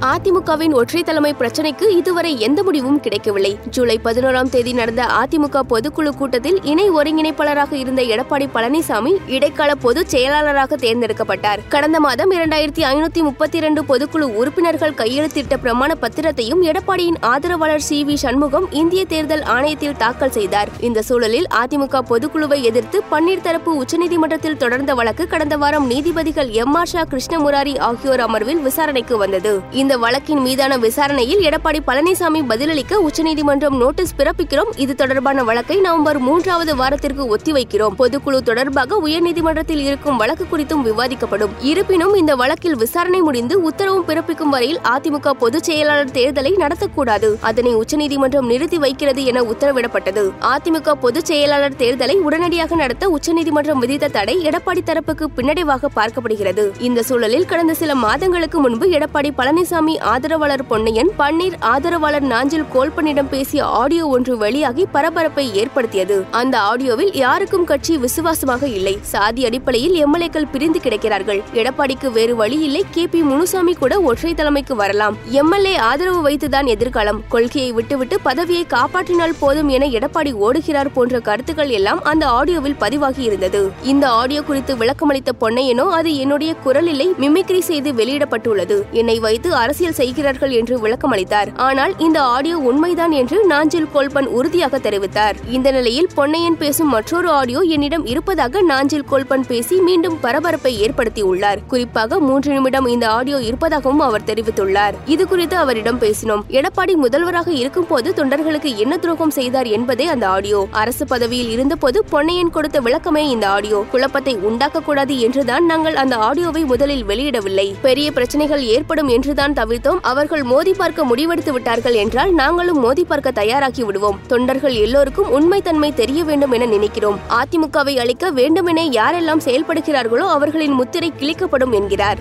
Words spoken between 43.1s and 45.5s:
முடிந்து உத்தரவும் பிறப்பிக்கும் வரையில் அதிமுக